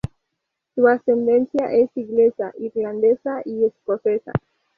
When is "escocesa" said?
3.65-4.31